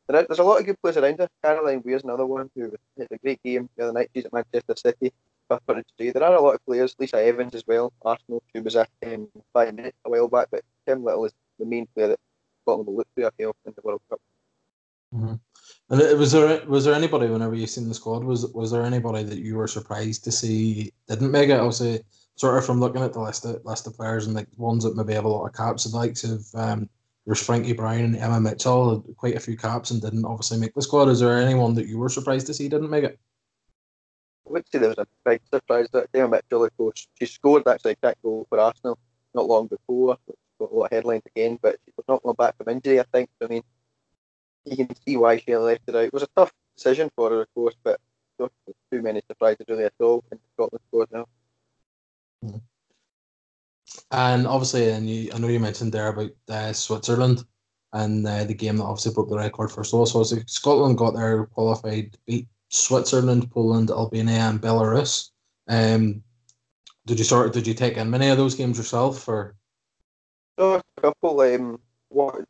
[0.08, 1.30] there's a lot of good players around her.
[1.44, 4.10] Caroline Weir's another one who had a great game the other night.
[4.14, 5.14] She's at Manchester City.
[5.50, 6.96] There are a lot of players.
[6.98, 7.92] Lisa Evans as well.
[8.04, 11.66] Arsenal, who was at um, five minutes a while back, but Kim Little is the
[11.66, 12.20] main player that
[12.64, 14.22] Scotland will look to, feel, in the World Cup.
[15.14, 15.34] Mm-hmm.
[15.90, 19.24] And was there was there anybody whenever you seen the squad was was there anybody
[19.24, 21.60] that you were surprised to see didn't make it?
[21.60, 22.02] Obviously,
[22.36, 24.96] sort of from looking at the list of list of players and like ones that
[24.96, 26.90] maybe have a lot of caps, the likes of um,
[27.32, 30.82] there's Frankie Brown and Emma Mitchell, quite a few caps and didn't obviously make the
[30.82, 31.08] squad.
[31.08, 33.18] Is there anyone that you were surprised to see didn't make it?
[34.46, 37.66] I would say there was a big surprise that Emma Mitchell, of course, she scored
[37.70, 39.00] actually a kick goal for Arsenal
[39.34, 40.18] not long before,
[40.60, 43.06] got a lot of headlines again, but she was not going back from injury, I
[43.14, 43.30] think.
[43.42, 43.64] I mean,
[44.66, 46.04] you can see why she left it out.
[46.04, 48.02] It was a tough decision for her, of course, but
[48.40, 48.52] not
[48.92, 51.28] too many surprises really at all in the Scotland squad now.
[52.44, 52.58] Mm-hmm.
[54.12, 57.44] And obviously, and you, I know you mentioned there about uh, Switzerland
[57.94, 60.06] and uh, the game that obviously broke the record for so.
[60.06, 65.32] So Scotland got their qualified, beat Switzerland, Poland, Albania, and Belarus.
[65.68, 66.24] Um,
[67.06, 67.54] did you sort?
[67.54, 69.56] Did you take in many of those games yourself, or?
[70.58, 71.42] A couple.
[71.42, 72.46] Um, what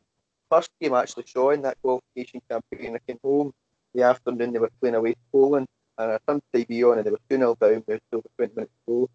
[0.50, 3.52] first game actually saw in that qualification campaign, I came home
[3.94, 4.52] the afternoon.
[4.52, 5.66] They were playing away to Poland,
[5.98, 8.72] and I turned TV on, and they were two 0 down with over twenty minutes
[8.86, 9.10] to go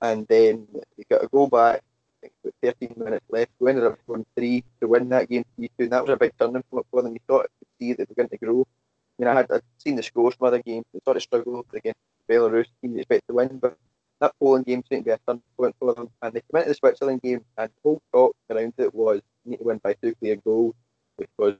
[0.00, 1.82] and then you got to go back.
[2.24, 3.50] I think about 13 minutes left.
[3.58, 6.16] We ended up going three to win that game 3 2, and that was a
[6.16, 7.12] big turning point for them.
[7.12, 8.66] You thought you could see they were going to grow.
[9.18, 10.84] I mean, I had I'd seen the scores from other games.
[10.92, 13.76] They sort of struggled against Belarus team they expect to win, but
[14.20, 16.10] that Poland game seemed to be a turning point for them.
[16.22, 19.58] And they came into the Switzerland game, and the whole talk around it was need
[19.58, 20.74] to win by two clear goals,
[21.16, 21.56] which was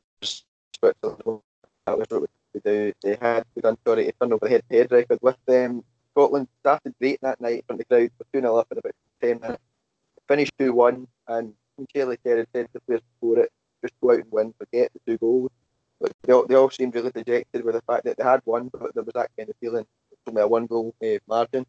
[0.78, 1.42] Switzerland.
[1.86, 2.22] That was what
[2.54, 2.92] we do.
[3.02, 5.84] They had done sorry to turn over the head to head record with them.
[6.12, 9.40] Scotland started great that night from the crowd, were 2 0 up in about 10
[9.40, 9.62] minutes.
[10.26, 11.54] Finished 2 1, and
[11.94, 15.00] Shelley Kerr said to the players before it, just go out and win, forget the
[15.06, 15.50] two goals.
[16.00, 18.68] But they all, they all seemed really dejected with the fact that they had won,
[18.72, 19.86] but there was that kind of feeling,
[20.26, 21.64] only a one goal uh, margin.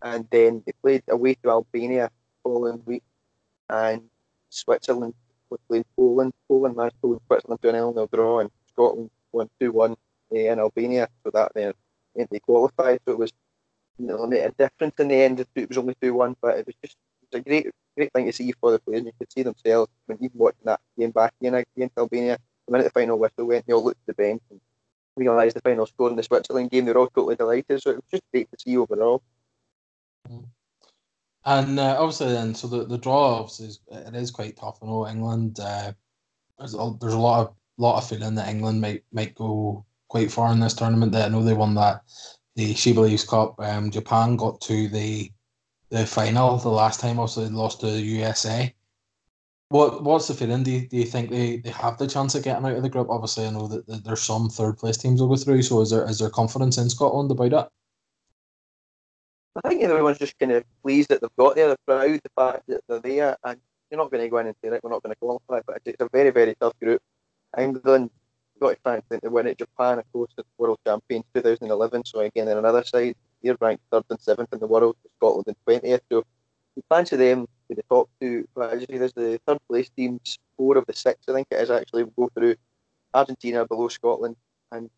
[0.00, 2.10] And then they played away to Albania
[2.42, 3.04] following week.
[3.68, 4.00] and
[4.48, 5.12] Switzerland
[5.50, 6.32] was playing Poland.
[6.48, 9.94] Poland managed to hold Switzerland to an 0 draw, and Scotland won 2 1
[10.30, 11.74] in Albania, so that then
[12.14, 12.98] they qualified.
[13.04, 13.32] So it was
[13.98, 15.44] you know, a difference in the end.
[15.54, 18.26] It was only 2 1, but it was just it was a great great thing
[18.26, 19.04] to see for the players.
[19.04, 22.38] You could see themselves when even watching that game back again against Albania.
[22.66, 24.60] The minute the final whistle went, they all looked at the bench and
[25.16, 26.84] realised the final score in the Switzerland game.
[26.84, 27.82] They were all totally delighted.
[27.82, 29.22] So it was just great to see overall.
[31.44, 34.78] And uh, obviously, then, so the, the draw obviously is, it is quite tough.
[34.80, 35.58] I know England.
[35.60, 35.92] Uh,
[36.58, 40.30] there's a, there's a lot of lot of feeling that England might might go quite
[40.30, 41.10] far in this tournament.
[41.12, 42.02] That I know they won that
[42.56, 43.54] the SheBelieves Cup.
[43.58, 45.30] Um, Japan got to the
[45.90, 47.18] the final the last time.
[47.18, 48.74] Also, they lost to the USA.
[49.68, 50.62] What what's the feeling?
[50.62, 52.88] Do you, do you think they, they have the chance of getting out of the
[52.88, 53.08] group?
[53.10, 55.62] Obviously, I know that, that there's some third place teams will go through.
[55.62, 57.68] So is there is there confidence in Scotland about it?
[59.64, 61.68] I think everyone's just kind of pleased that they've got there.
[61.68, 63.60] They're proud the fact that they're there, and
[63.90, 65.60] you're not going to go in and say, right, we're not going to qualify.
[65.66, 67.02] But it's a very, very tough group.
[67.58, 68.10] England
[68.62, 69.58] got to thank them to win it.
[69.58, 72.04] Japan, of course, the world champions 2011.
[72.04, 74.96] So again, on another side, they're ranked third and seventh in the world.
[75.16, 76.02] Scotland in twentieth.
[76.10, 76.24] So
[76.76, 78.48] we fancy them to the top two.
[78.54, 80.38] But as you say, there's the third place teams.
[80.56, 82.56] Four of the six, I think it is actually, will go through.
[83.14, 84.36] Argentina below Scotland,
[84.70, 84.88] and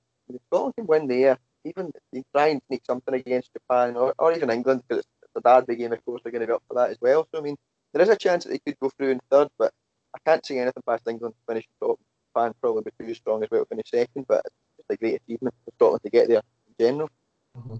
[0.46, 4.50] Scotland can win there even they try and sneak something against Japan or, or even
[4.50, 6.90] England because it's a derby game, of course, they're going to be up for that
[6.90, 7.26] as well.
[7.32, 7.56] So, I mean,
[7.92, 9.72] there is a chance that they could go through in third, but
[10.14, 11.98] I can't see anything past England finishing top.
[12.34, 14.44] Japan probably be too strong as well finish second, but
[14.78, 16.42] it's a great achievement for Scotland to get there
[16.78, 17.10] in general.
[17.56, 17.76] Mm-hmm.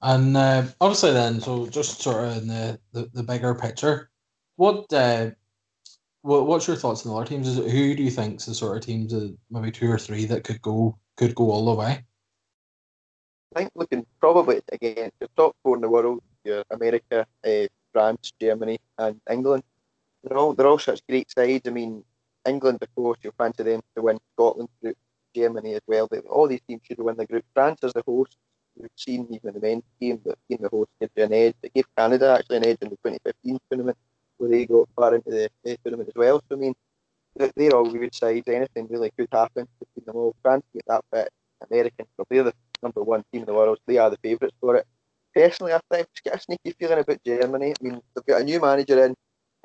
[0.00, 4.10] And uh, obviously, then, so just sort of in the, the, the bigger picture,
[4.56, 5.30] what uh,
[6.22, 7.48] what what's your thoughts on the other teams?
[7.48, 9.98] Is it, who do you think is the sort of teams, uh, maybe two or
[9.98, 12.04] three that could go could go all the way?
[13.54, 18.32] I think looking probably again the top four in the world, your America, uh, France,
[18.40, 19.64] Germany, and England.
[20.22, 21.66] They're all they're all such great sides.
[21.66, 22.04] I mean,
[22.48, 24.96] England, of course, you'll fancy them to win Scotland group,
[25.34, 26.08] Germany as well.
[26.28, 27.44] All these teams should have win the group.
[27.54, 28.36] France as the host,
[28.76, 31.54] we've seen even the men's team, but being the host gives you an edge.
[31.62, 33.98] It gave Canada actually an edge in the 2015 tournament
[34.38, 36.40] where they got far into the, the tournament as well.
[36.48, 36.74] So I mean,
[37.34, 38.48] they're all good sides.
[38.48, 40.34] Anything really could happen between them all.
[40.42, 41.28] France get that bit.
[41.70, 43.78] American, they're the number one team in the world.
[43.86, 44.86] They are the favourites for it.
[45.34, 47.74] Personally, I think just get a sneaky feeling about Germany.
[47.80, 49.14] I mean, they've got a new manager in.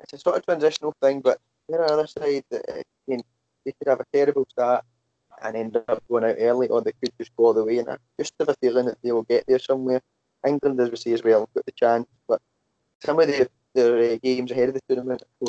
[0.00, 1.38] It's a sort of transitional thing, but
[1.72, 3.22] on the other side, I mean,
[3.64, 4.84] they could have a terrible start
[5.42, 7.78] and end up going out early, or they could just go all the way.
[7.78, 10.00] And I just have a feeling that they will get there somewhere.
[10.46, 12.40] England, as we say as well, got the chance, but
[13.04, 15.48] some of the, their uh, games ahead of the tournament, are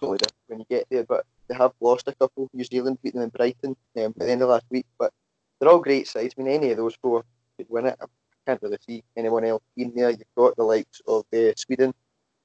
[0.00, 1.04] totally different when you get there.
[1.04, 2.48] But they have lost a couple.
[2.52, 5.12] New Zealand beat them in Brighton um, at the end of last week, but
[5.58, 6.34] they're all great sides.
[6.36, 7.24] I mean, any of those four
[7.56, 7.98] could win it.
[8.00, 8.06] I
[8.46, 10.10] can't really see anyone else being there.
[10.10, 11.92] You've got the likes of uh, Sweden,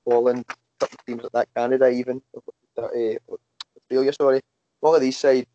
[0.07, 0.45] Holland,
[0.79, 2.21] couple teams like that, Canada, even
[2.95, 3.35] uh,
[3.77, 4.13] Australia.
[4.13, 4.41] Sorry,
[4.81, 5.47] all of these sides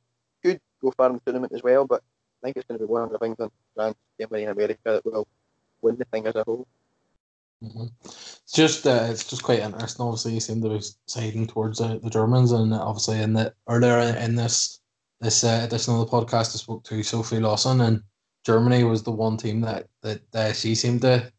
[0.43, 2.03] could go far in the tournament as well, but
[2.43, 5.27] I think it's going to be one of England, France, Germany, and America that will
[5.83, 6.67] win the thing as a whole.
[7.63, 7.87] Mm-hmm.
[8.05, 10.05] It's just uh, it's just quite interesting.
[10.05, 13.99] Obviously, you seem to be siding towards uh, the Germans, and obviously in the earlier
[14.17, 14.81] in this
[15.21, 18.03] this uh, edition of the podcast, I spoke to Sophie Lawson, and
[18.45, 21.31] Germany was the one team that that uh, she seemed to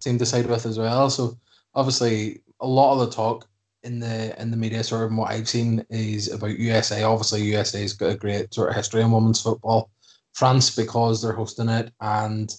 [0.00, 1.08] seemed to side with as well.
[1.08, 1.38] So
[1.74, 3.46] obviously, a lot of the talk
[3.82, 7.02] in the in the media, sort of what I've seen, is about USA.
[7.02, 9.90] Obviously, USA's got a great sort of history in women's football.
[10.32, 12.54] France because they're hosting it, and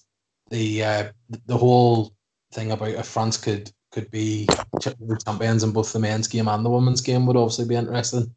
[0.49, 1.11] the uh,
[1.45, 2.13] the whole
[2.53, 4.47] thing about if France could could be
[4.79, 8.33] champions in both the men's game and the women's game would obviously be interesting.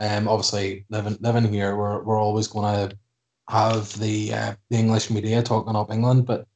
[0.00, 2.96] Um, obviously, living living here, we're we're always going to
[3.48, 6.46] have the uh, the English media talking up England, but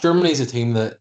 [0.00, 0.98] Germany's a team that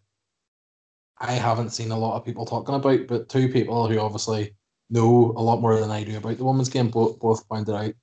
[1.20, 3.08] I haven't seen a lot of people talking about.
[3.08, 4.54] But two people who obviously
[4.90, 7.94] know a lot more than I do about the women's game both both pointed out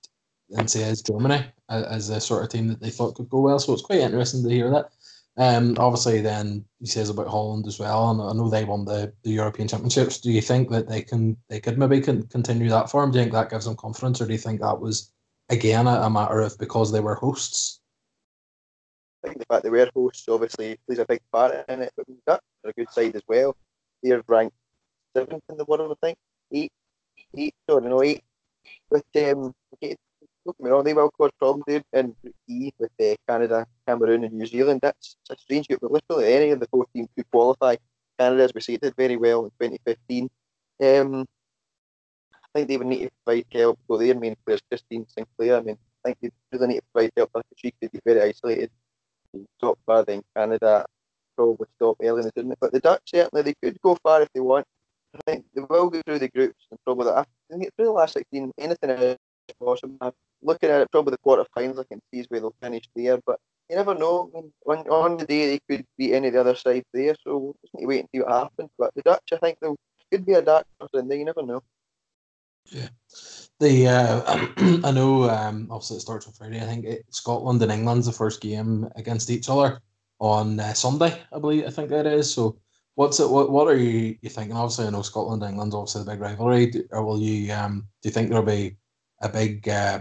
[0.51, 3.59] and says Germany as a sort of team that they thought could go well.
[3.59, 4.91] So it's quite interesting to hear that.
[5.37, 9.13] Um, obviously, then he says about Holland as well, and I know they won the,
[9.25, 10.21] the European Championships.
[10.21, 13.11] Do you think that they can they could maybe can continue that form?
[13.11, 15.13] Do you think that gives them confidence, or do you think that was
[15.49, 17.81] again a, a matter of because they were hosts?
[19.25, 21.93] I think the fact they were hosts obviously plays a big part in it,
[22.27, 23.57] but that's a good side as well.
[24.03, 24.57] They're ranked
[25.17, 26.19] seventh in the world, I think,
[26.53, 26.73] eight,
[27.37, 28.23] eight, sorry, no eight.
[28.91, 29.55] But um,
[30.45, 32.15] look me wrong, they will cause problems there in
[32.49, 34.81] E with uh, Canada, Cameroon, and New Zealand.
[34.83, 37.77] That's a strange group, but literally any of the four teams could qualify.
[38.19, 40.31] Canada, as we say, did very well in 2015.
[40.83, 41.27] Um,
[42.33, 43.79] I think they would need to provide help.
[43.89, 45.57] Well, their main players, is Christine Sinclair.
[45.57, 48.23] I mean, I think they really need to provide help because she could be very
[48.23, 48.71] isolated.
[49.61, 50.87] Top far, then Canada
[51.37, 52.59] probably stop early in the tournament.
[52.61, 54.67] But the Dutch certainly they could go far if they want.
[55.15, 58.15] I think they will go through the groups and probably I think through the last
[58.15, 58.53] sixteen.
[58.59, 59.17] Anything is
[59.61, 59.97] possible.
[60.01, 60.13] I'm
[60.43, 61.81] looking at it, probably the quarterfinals.
[61.81, 64.31] I can see where they'll finish there, but you never know.
[64.35, 67.15] I mean, on, on the day they could beat any of the other side there,
[67.25, 68.71] so we'll just need to wait and see what happens.
[68.79, 69.75] But the Dutch, I think, there
[70.11, 71.19] could be a dark in there.
[71.19, 71.63] You never know.
[72.67, 72.89] Yeah.
[73.61, 74.49] The uh,
[74.85, 76.61] I know um, obviously it starts on Friday.
[76.61, 79.81] I think it, Scotland and England's the first game against each other
[80.25, 81.21] on uh, Sunday.
[81.33, 82.33] I believe I think that is.
[82.33, 82.57] So
[82.95, 83.29] what's it?
[83.29, 84.57] What what are you, you thinking?
[84.57, 86.67] Obviously, I know Scotland and England's obviously the big rivalry.
[86.71, 88.77] Do, or will you um do you think there'll be
[89.21, 90.01] a big uh,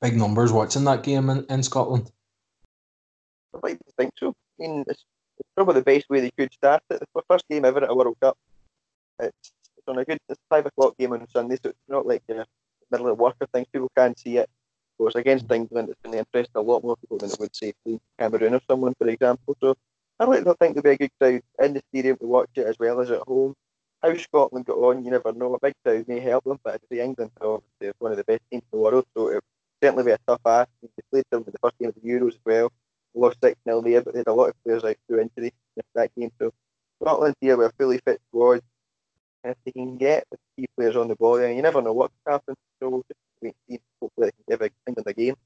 [0.00, 2.12] big numbers watching that game in, in Scotland?
[3.62, 4.28] Like to think so.
[4.28, 5.04] I mean, it's,
[5.38, 7.02] it's probably the best way they could start it.
[7.02, 8.36] It's the first game ever at a World Cup.
[9.18, 12.22] It's, it's on a good it's five o'clock game on Sunday, so it's not like
[12.30, 12.44] uh,
[12.92, 13.66] middle of work or things.
[13.72, 14.48] People can't see it.
[14.98, 17.74] Course, against England, it's going to impress a lot more people than it would say
[18.18, 19.56] Cameroon or someone, for example.
[19.60, 19.76] So
[20.18, 22.78] I to think there'll be a good crowd in the stadium to watch it as
[22.78, 23.54] well as at home.
[24.02, 25.54] How Scotland got on, you never know.
[25.54, 28.40] A big crowd may help them, but I the England obviously one of the best
[28.50, 29.40] teams in the world, so it'll
[29.82, 30.70] certainly be a tough ask.
[30.82, 32.72] They played them in the first game of the Euros as well.
[33.14, 35.82] lost 6 0 there, but they had a lot of players out through injury in
[35.94, 36.32] that game.
[36.40, 36.52] So
[37.02, 38.62] Scotland here a fully fit squad.
[39.44, 41.92] And if they can get the key players on the ball, then you never know
[41.92, 42.54] what can happen.
[42.80, 43.80] So we'll just see.
[44.00, 45.36] Hopefully can give a game.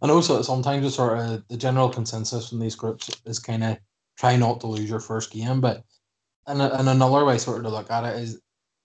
[0.00, 3.78] And also, sometimes it's sort of the general consensus from these groups is kind of
[4.16, 5.60] try not to lose your first game.
[5.60, 5.84] But
[6.46, 8.40] and, and another way sort of to look at it is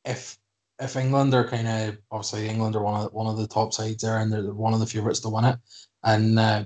[0.06, 0.38] if
[0.80, 4.04] if England are kind of obviously England are one of one of the top sides
[4.04, 5.58] there and they're one of the favourites to win it,
[6.04, 6.66] and uh,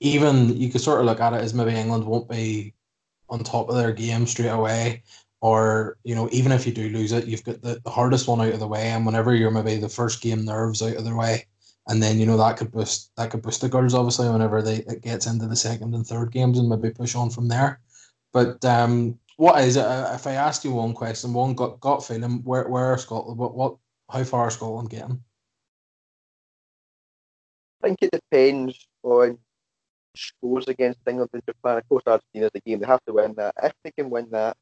[0.00, 2.74] even you could sort of look at it as maybe England won't be
[3.28, 5.02] on top of their game straight away,
[5.40, 8.40] or you know even if you do lose it, you've got the, the hardest one
[8.40, 11.14] out of the way, and whenever you're maybe the first game nerves out of the
[11.14, 11.46] way,
[11.88, 14.76] and then you know that could boost that could boost the girls obviously whenever they
[14.76, 17.80] it gets into the second and third games and maybe push on from there.
[18.32, 19.84] But um, what is it?
[19.84, 23.38] Uh, if I asked you one question, one got got feeling, where where are Scotland?
[23.38, 23.76] What what?
[24.10, 25.22] How far are Scotland getting?
[27.82, 29.38] I think it depends on
[30.16, 31.78] scores against England and Japan.
[31.78, 33.54] Of course, Argentina the game; they have to win that.
[33.62, 34.56] If they can win that,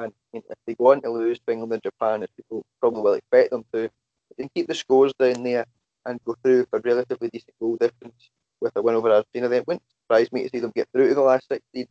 [0.00, 3.14] and if they go on to lose to England and Japan, as people probably will
[3.14, 3.90] expect them to,
[4.30, 5.66] they can keep the scores down there
[6.06, 8.30] and go through for relatively decent goal difference
[8.60, 11.08] with a win over Argentina, then it wouldn't surprise me to see them get through
[11.08, 11.86] to the last 16.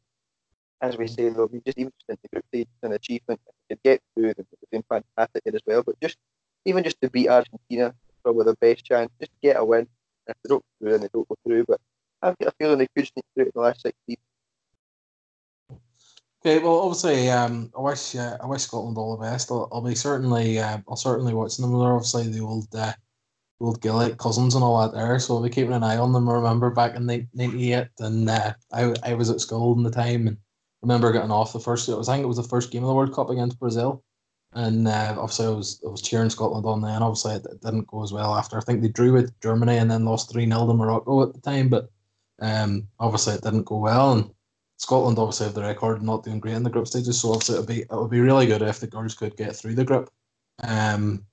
[0.82, 3.40] As we say, be just even just into group stage an achievement.
[3.48, 3.54] If
[3.84, 5.84] they get through, then they've been fantastic as well.
[5.84, 6.18] But just
[6.66, 7.94] even just to beat Argentina,
[8.24, 9.88] probably the best chance, just get a win.
[10.28, 11.66] If they don't go through, then they don't go through.
[11.66, 11.80] But
[12.22, 14.18] I've got a feeling they could sneak through to the last 16.
[16.46, 19.50] Okay, well, obviously, um, I wish uh, I wish Scotland all the best.
[19.50, 21.72] I'll, I'll be certainly uh, I'll certainly watch them.
[21.72, 22.94] They're obviously the old uh,
[23.60, 25.18] old Gaelic cousins and all that there.
[25.18, 26.30] So I'll be keeping an eye on them.
[26.30, 30.28] I remember back in '98, and uh, I I was at school in the time,
[30.28, 30.38] and
[30.84, 31.90] remember getting off the first.
[31.90, 34.04] It was I think it was the first game of the World Cup against Brazil,
[34.54, 37.02] and uh, obviously I was I was cheering Scotland on then.
[37.02, 38.60] Obviously it, it, didn't go as well after.
[38.60, 41.42] I think they drew with Germany and then lost three 0 to Morocco at the
[41.42, 41.90] time, but
[42.40, 44.30] um, obviously it didn't go well and.
[44.78, 47.60] Scotland obviously have the record not doing great in the group stages, so obviously it
[47.60, 50.10] would be it would be really good if the girls could get through the group.
[50.62, 51.26] Um,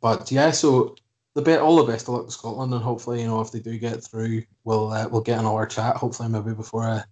[0.00, 0.96] but yeah, so
[1.34, 3.60] the bit all the best of luck to Scotland, and hopefully, you know, if they
[3.60, 5.96] do get through, we'll uh, we'll get another chat.
[5.96, 7.06] Hopefully, maybe before a,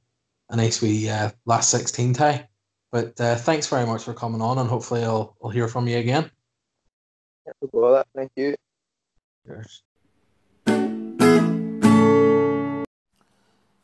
[0.51, 2.49] a nice wee uh, last sixteen tie.
[2.93, 5.99] But uh, thanks very much for coming on, and hopefully, I'll I'll hear from you
[5.99, 6.31] again.
[7.47, 8.55] Yeah, Thank you.
[9.47, 9.83] Cheers.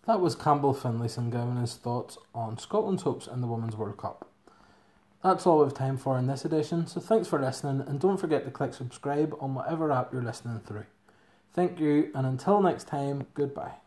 [0.07, 4.30] That was Campbell Finlayson giving his thoughts on Scotland's hopes in the Women's World Cup.
[5.24, 8.16] That's all we have time for in this edition, so thanks for listening and don't
[8.16, 10.86] forget to click subscribe on whatever app you're listening through.
[11.54, 13.86] Thank you, and until next time, goodbye.